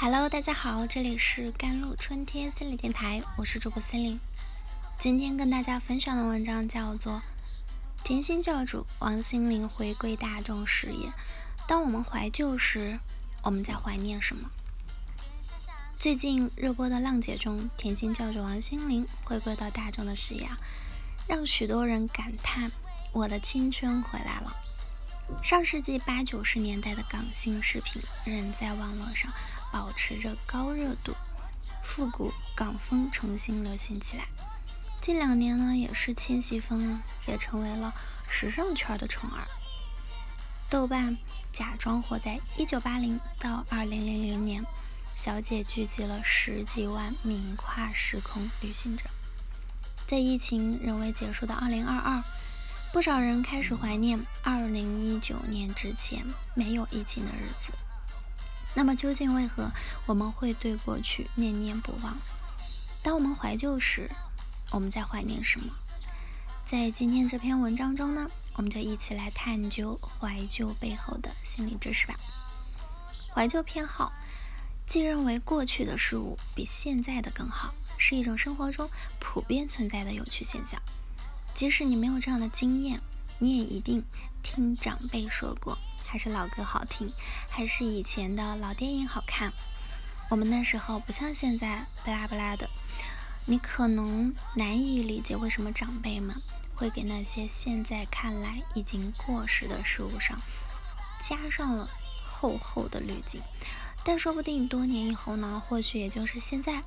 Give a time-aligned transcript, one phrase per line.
[0.00, 4.20] Hello，大家好，这里是甘露春天心理电台，我是主播森林。
[4.96, 7.14] 今天跟大家分享的文章叫做
[8.04, 11.08] 《甜心教主王心凌回归大众视野》。
[11.66, 13.00] 当我们怀旧时，
[13.42, 14.48] 我们在怀念什么？
[15.96, 20.48] 最近热播的《浪姐》中，甜心教主王心凌回归到大众的视野，
[21.26, 22.70] 让许多人感叹
[23.10, 24.56] ：“我的青春回来了。”
[25.42, 29.32] 上世纪八九十年代的港星视频仍在网络上。
[29.72, 31.14] 保持着高热度，
[31.82, 34.24] 复古港风重新流行起来。
[35.00, 37.94] 近两年呢，也是千禧风也成为了
[38.28, 39.42] 时尚圈的宠儿。
[40.70, 41.16] 豆瓣
[41.52, 44.64] 假装活在一九八零到二零零零年，
[45.08, 49.04] 小姐聚集了十几万名跨时空旅行者。
[50.06, 52.22] 在疫情仍未结束的二零二二，
[52.92, 56.24] 不少人开始怀念二零一九年之前
[56.54, 57.72] 没有疫情的日子。
[58.78, 59.72] 那么究竟为何
[60.06, 62.16] 我们会对过去念念不忘？
[63.02, 64.08] 当我们怀旧时，
[64.70, 65.66] 我们在怀念什么？
[66.64, 72.14] 在今天这篇文章中呢，我们就一起来探究怀旧背后的心理知识吧。
[73.34, 74.12] 怀旧偏好，
[74.86, 80.80] 既认为过去的事物比现在的更好，是一种生活中普遍存在的有趣现象。
[81.52, 83.00] 即使你没有这样的经验，
[83.40, 84.04] 你也一定
[84.44, 85.76] 听长辈说过。
[86.10, 87.06] 还是老歌好听，
[87.50, 89.52] 还是以前的老电影好看。
[90.30, 92.70] 我们那时候不像现在不拉不拉的，
[93.44, 96.34] 你可能难以理解为什么长辈们
[96.74, 100.38] 会给那些现在看来已经过时的事物上
[101.20, 101.86] 加上了
[102.26, 103.42] 厚厚的滤镜。
[104.02, 106.80] 但说不定多年以后呢，或许也就是现在，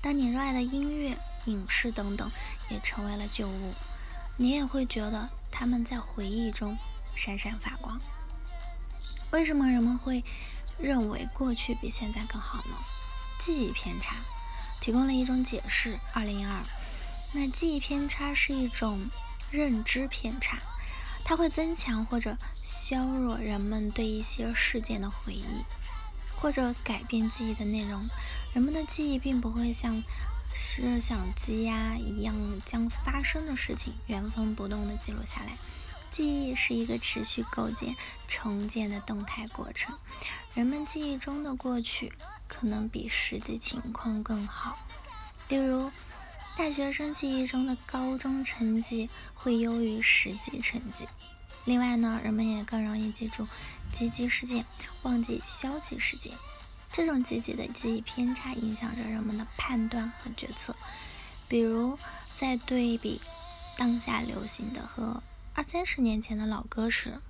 [0.00, 2.30] 当你热爱的音乐、影视等等
[2.68, 3.74] 也成为了旧物，
[4.36, 6.78] 你也会觉得他们在回忆中
[7.16, 8.00] 闪闪发光。
[9.30, 10.24] 为什么人们会
[10.78, 12.76] 认为过去比现在更好呢？
[13.38, 14.16] 记忆偏差
[14.80, 15.98] 提供了一种解释。
[16.12, 16.60] 二零二，
[17.32, 19.08] 那记忆偏差是一种
[19.50, 20.58] 认知偏差，
[21.24, 25.64] 它会增强或者削弱人们对一些事件的回忆，
[26.36, 28.02] 或者改变记忆的内容。
[28.52, 30.02] 人们的记忆并不会像
[30.56, 32.34] 摄像机呀一样
[32.66, 35.56] 将发生的事情原封不动地记录下来。
[36.10, 39.96] 记忆是一个持续构建、重建的动态过程。
[40.54, 42.12] 人们记忆中的过去
[42.48, 44.78] 可能比实际情况更好。
[45.48, 45.90] 例如，
[46.56, 51.06] 大学生记忆中的高中成绩会优于实际成绩。
[51.64, 53.46] 另外呢，人们也更容易记住
[53.92, 54.64] 积极事件，
[55.02, 56.32] 忘记消极事件。
[56.92, 60.74] 这种积极的记忆偏差影响着人们的判断和决策。
[61.46, 61.96] 比如，
[62.36, 63.20] 在对比
[63.76, 65.22] 当下流行的和
[65.60, 67.20] 二三十年前的老歌时，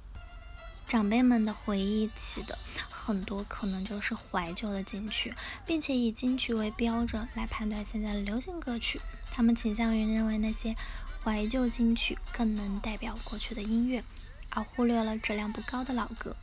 [0.86, 2.56] 长辈们的回忆起的
[2.88, 5.34] 很多可能就是怀旧的金曲，
[5.66, 9.00] 并且以金曲为标准来判断现在的流行歌曲。
[9.32, 10.76] 他们倾向于认为那些
[11.24, 14.04] 怀旧金曲更能代表过去的音乐，
[14.50, 16.36] 而忽略了质量不高的老歌。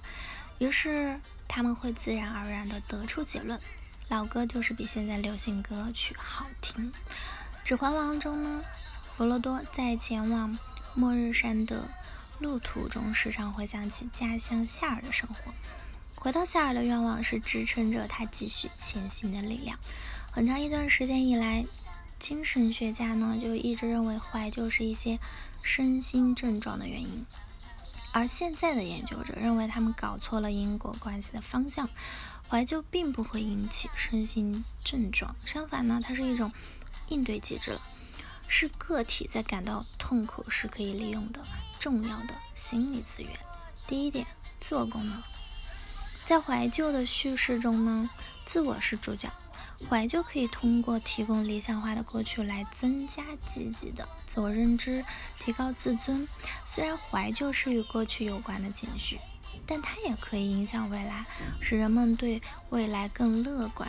[0.57, 3.57] 于是他们会自然而然地得出结论：
[4.09, 6.91] 老歌就是比现在流行歌曲好听。
[7.63, 8.61] 《指环王》中呢，
[9.15, 10.59] 弗罗多在前往。
[10.97, 11.87] 末日山的
[12.39, 15.53] 路途中，时常回想起家乡夏尔的生活。
[16.15, 19.77] 回到夏尔的愿望是支撑着他继续前行的力量。
[20.31, 21.63] 很长一段时间以来，
[22.17, 25.19] 精神学家呢就一直认为怀旧是一些
[25.61, 27.23] 身心症状的原因，
[28.11, 31.87] 而现在的研究者认为他们搞错了因果关系的方向。
[32.49, 36.51] 怀旧并不会引起身心症状，相反呢，它是一种
[37.09, 37.81] 应对机制了。
[38.47, 41.41] 是个体在感到痛苦时可以利用的
[41.79, 43.31] 重要的心理资源。
[43.87, 44.25] 第一点，
[44.59, 45.21] 自我功能。
[46.25, 48.09] 在怀旧的叙事中呢，
[48.45, 49.31] 自我是主角。
[49.87, 55.05] 怀旧可以通过提供理想化的过去来增加积极的自我认知，
[55.39, 56.27] 提高自尊。
[56.65, 59.19] 虽然怀旧是与过去有关的情绪，
[59.67, 61.27] 但它也可以影响未来，
[61.61, 62.41] 使人们对
[62.71, 63.87] 未来更乐观。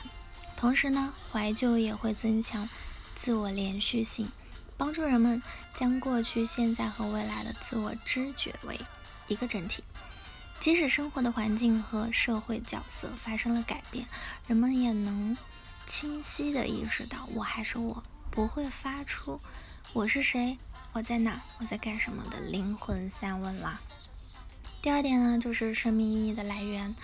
[0.56, 2.68] 同时呢，怀旧也会增强
[3.14, 4.30] 自我连续性。
[4.78, 5.42] 帮助人们
[5.74, 8.80] 将过去、现在和未来的自我知觉为
[9.26, 9.84] 一个整体。
[10.60, 14.06] 即使生活的环境和社会角色发生了改变，
[14.46, 15.36] 人们也能
[15.86, 19.40] 清晰地意识到我还是我，不会发出
[19.92, 20.56] “我是谁？
[20.92, 21.42] 我在哪？
[21.60, 23.80] 我在干什么”的灵魂三问啦。
[24.80, 26.94] 第二点呢，就是生命意义的来源。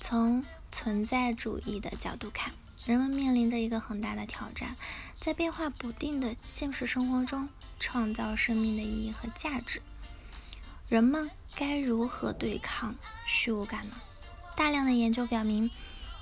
[0.00, 0.44] 从
[0.76, 2.52] 存在主义的角度看。
[2.84, 4.72] 人们面临着一个很大的挑战，
[5.14, 7.48] 在变化不定的现实生活中
[7.80, 9.80] 创造生命的意义和价值。
[10.86, 12.94] 人们该如何对抗
[13.26, 13.92] 虚无感呢？
[14.54, 15.70] 大量的研究表明，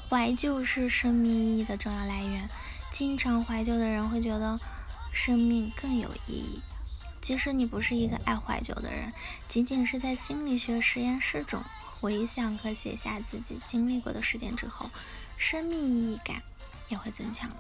[0.09, 2.49] 怀旧是生命意义的重要来源。
[2.93, 4.57] 经常怀旧的人会觉得
[5.12, 6.62] 生命更有意义。
[7.21, 9.12] 即使你不是一个爱怀旧的人，
[9.49, 11.61] 仅仅是在心理学实验室中
[12.05, 14.91] 回想和写下自己经历过的事件之后，
[15.39, 16.43] 生命意义感
[16.91, 17.51] 也会增强。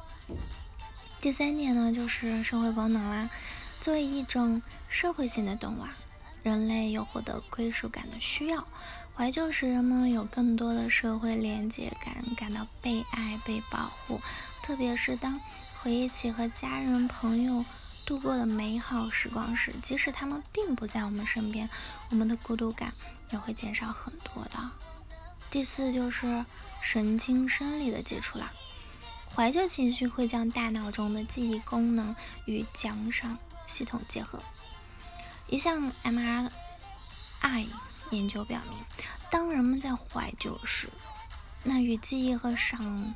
[1.18, 3.30] 第三点呢，就是社会功能啦。
[3.80, 4.60] 作为一种
[4.90, 5.84] 社会性的动物，
[6.42, 8.66] 人类有获得归属感的需要。
[9.16, 14.20] 怀旧使人们有更多的社会连接感，感到被爱、被保护。
[14.62, 15.40] 特别是当
[15.78, 17.64] 回忆起和家人、朋友
[18.06, 21.68] 度过的美好时光时，即使他们并不在我们身边，
[22.10, 22.92] 我们的孤独感
[23.30, 24.70] 也会减少很多的。
[25.50, 26.44] 第四就是
[26.82, 28.52] 神经生理的接触啦。
[29.34, 32.14] 怀旧情绪会将大脑中的记忆功能
[32.44, 33.36] 与奖赏
[33.66, 34.40] 系统结合。
[35.48, 37.66] 一项 MRI
[38.10, 38.78] 研究表明，
[39.30, 40.88] 当人们在怀旧时，
[41.62, 43.14] 那与记忆和赏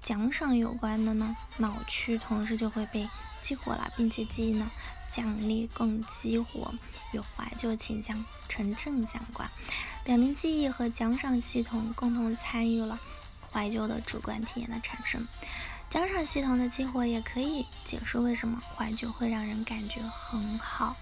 [0.00, 3.08] 奖赏有关的呢脑区同时就会被
[3.46, 4.68] 激活了，并且记忆呢
[5.12, 6.74] 奖励更激活，
[7.12, 9.48] 与怀旧倾向成正相关，
[10.02, 12.98] 表明记忆和奖赏系统共同参与了。
[13.52, 15.24] 怀旧的主观体验的产生，
[15.88, 20.96] 奖赏系统的激活也可以解释为什么怀旧会让人感觉很好。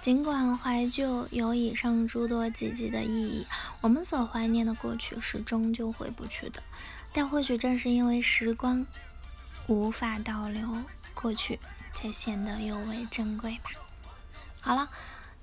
[0.00, 3.46] 尽管怀旧有以上诸多积极的意义，
[3.82, 6.60] 我们所怀念的过去是终究回不去的。
[7.12, 8.84] 但或许正是因为时光
[9.66, 11.58] 无法倒流，过去
[11.92, 13.70] 才显得尤为珍贵吧。
[14.60, 14.88] 好了，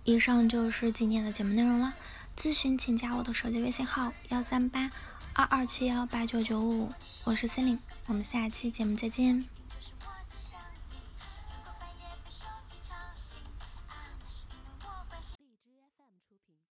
[0.03, 1.93] 以上就是今天的节目内容了。
[2.37, 4.91] 咨询请加我的手机微信号幺三八
[5.33, 6.89] 二二七幺八九九五，
[7.25, 9.45] 我是森林，我们下期节目再见。